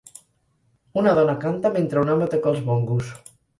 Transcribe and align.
Una 1.01 1.13
dona 1.19 1.35
canta 1.45 1.73
mentre 1.77 2.03
un 2.07 2.11
home 2.17 2.31
toca 2.35 2.53
els 2.55 2.67
bongos. 2.73 3.15